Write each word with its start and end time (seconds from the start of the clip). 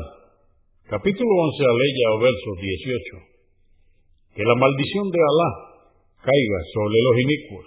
capítulo 0.86 1.26
11, 1.26 1.74
aleya 1.74 2.06
o 2.14 2.22
verso 2.22 2.50
18, 2.54 4.38
que 4.38 4.46
la 4.46 4.54
maldición 4.54 5.10
de 5.10 5.20
Alá 5.26 5.50
caiga 6.22 6.58
sobre 6.70 7.02
los 7.02 7.16
inicuos. 7.26 7.66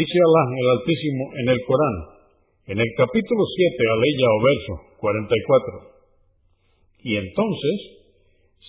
Dice 0.00 0.16
Allah 0.16 0.46
el 0.48 0.68
Altísimo 0.80 1.24
en 1.44 1.46
el 1.52 1.60
Corán, 1.68 1.96
en 2.72 2.80
el 2.80 2.90
capítulo 2.96 3.42
7, 3.52 3.68
aleya 4.00 4.28
o 4.32 4.38
verso 4.40 4.72
44, 4.96 7.04
y 7.04 7.20
entonces 7.20 8.00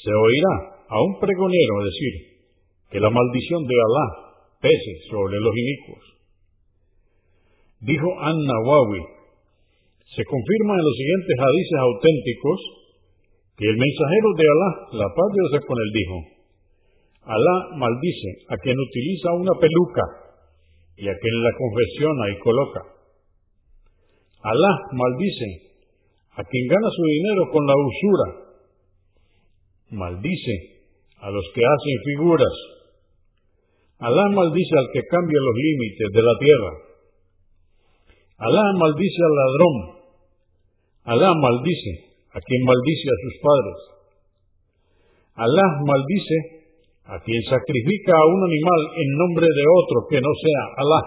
se 0.03 0.11
oirá 0.11 0.83
a 0.89 1.01
un 1.01 1.19
pregonero 1.19 1.73
decir 1.87 2.13
que 2.91 2.99
la 2.99 3.09
maldición 3.09 3.63
de 3.63 3.73
Alá 3.73 4.05
pese 4.59 4.93
sobre 5.09 5.39
los 5.39 5.53
inicuos. 5.55 6.03
Dijo 7.79 8.09
An-Nawawi, 8.19 9.01
se 10.15 10.23
confirma 10.23 10.73
en 10.75 10.83
los 10.83 10.95
siguientes 10.95 11.35
hadices 11.39 11.79
auténticos 11.79 12.59
que 13.57 13.65
el 13.65 13.77
mensajero 13.77 14.29
de 14.35 14.45
Alá, 14.45 14.71
la 15.03 15.09
paz 15.09 15.27
de 15.31 15.39
Dios 15.39 15.65
con 15.65 15.77
él, 15.79 15.91
dijo, 15.95 16.17
Alá 17.23 17.55
maldice 17.79 18.29
a 18.49 18.57
quien 18.57 18.75
utiliza 18.77 19.31
una 19.33 19.55
peluca 19.59 20.03
y 20.97 21.07
a 21.07 21.15
quien 21.15 21.35
la 21.43 21.51
confesiona 21.55 22.23
y 22.29 22.39
coloca. 22.39 22.81
Alá 24.43 24.71
maldice 24.91 25.49
a 26.35 26.43
quien 26.43 26.67
gana 26.67 26.89
su 26.91 27.03
dinero 27.03 27.51
con 27.51 27.63
la 27.65 27.75
usura. 27.79 28.27
Maldice 29.93 30.55
a 31.21 31.29
los 31.29 31.45
que 31.53 31.61
hacen 31.61 31.97
figuras. 32.05 32.55
Alá 33.99 34.25
maldice 34.35 34.75
al 34.75 34.89
que 34.91 35.01
cambia 35.07 35.39
los 35.39 35.55
límites 35.55 36.09
de 36.11 36.21
la 36.21 36.35
tierra. 36.41 36.71
Alá 38.37 38.63
maldice 38.75 39.21
al 39.23 39.35
ladrón. 39.37 39.75
Alá 41.05 41.29
maldice 41.39 41.93
a 42.33 42.39
quien 42.41 42.61
maldice 42.65 43.07
a 43.07 43.17
sus 43.23 43.35
padres. 43.39 43.79
Alá 45.35 45.65
maldice 45.85 46.37
a 47.05 47.19
quien 47.21 47.41
sacrifica 47.43 48.13
a 48.17 48.27
un 48.27 48.41
animal 48.43 48.81
en 48.97 49.09
nombre 49.17 49.47
de 49.47 49.65
otro 49.69 49.97
que 50.09 50.19
no 50.19 50.31
sea 50.41 50.63
Alá. 50.81 51.01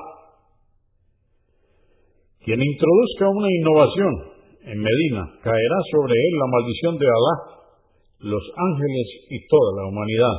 Quien 2.46 2.62
introduzca 2.62 3.28
una 3.28 3.50
innovación 3.50 4.14
en 4.66 4.78
Medina, 4.78 5.22
caerá 5.42 5.78
sobre 5.90 6.14
él 6.14 6.32
la 6.38 6.46
maldición 6.46 6.98
de 6.98 7.06
Alá, 7.06 7.34
los 8.20 8.42
ángeles 8.56 9.08
y 9.30 9.46
toda 9.48 9.82
la 9.82 9.88
humanidad. 9.88 10.36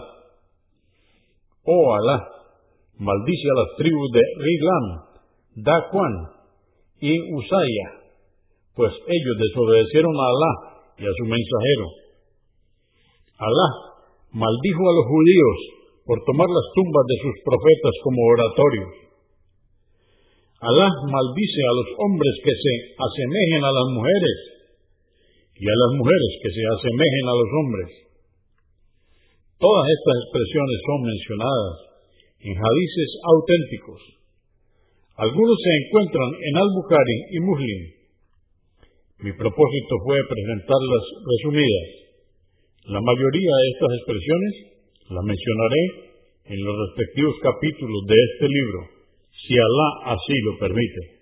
Oh 1.63 1.93
Alá, 1.93 2.27
maldice 2.97 3.47
a 3.51 3.59
las 3.61 3.69
tribus 3.77 4.09
de 4.11 4.21
Riglam, 4.39 4.85
Daquan 5.63 6.13
y 7.01 7.11
Usaya, 7.33 7.87
pues 8.75 8.93
ellos 8.93 9.35
desobedecieron 9.37 10.15
a 10.15 10.25
Alá 10.25 10.53
y 10.97 11.03
a 11.05 11.13
su 11.17 11.25
mensajero. 11.25 11.85
Alá 13.37 13.67
maldijo 14.33 14.81
a 14.81 14.95
los 14.97 15.05
judíos 15.05 15.57
por 16.05 16.17
tomar 16.25 16.47
las 16.49 16.67
tumbas 16.73 17.05
de 17.05 17.17
sus 17.21 17.35
profetas 17.43 17.95
como 18.03 18.19
oratorios. 18.33 18.91
Alá 20.57 20.89
maldice 20.89 21.61
a 21.61 21.73
los 21.77 21.89
hombres 22.01 22.33
que 22.41 22.55
se 22.55 22.73
asemejen 22.97 23.61
a 23.61 23.71
las 23.71 23.87
mujeres 23.93 24.56
y 25.57 25.65
a 25.65 25.75
las 25.77 25.91
mujeres 25.97 26.31
que 26.41 26.51
se 26.53 26.63
asemejen 26.63 27.25
a 27.25 27.35
los 27.37 27.49
hombres. 27.57 27.89
Todas 29.57 29.85
estas 29.89 30.15
expresiones 30.21 30.77
son 30.85 30.99
mencionadas 31.01 31.75
en 32.45 32.53
hadices 32.53 33.11
auténticos. 33.25 34.01
Algunos 35.17 35.57
se 35.57 35.73
encuentran 35.81 36.29
en 36.45 36.53
Al-Bukhari 36.61 37.17
y 37.33 37.37
Muslim. 37.41 37.81
Mi 39.25 39.33
propósito 39.33 39.93
fue 40.05 40.21
presentarlas 40.29 41.05
resumidas. 41.25 41.87
La 42.85 43.01
mayoría 43.01 43.53
de 43.57 43.67
estas 43.73 43.91
expresiones 43.97 44.53
las 45.09 45.25
mencionaré 45.25 45.83
en 46.53 46.59
los 46.61 46.75
respectivos 46.85 47.35
capítulos 47.41 48.01
de 48.05 48.17
este 48.29 48.45
libro 48.45 48.79
si 49.41 49.53
Alá 49.57 50.13
así 50.13 50.35
lo 50.45 50.59
permite. 50.59 51.16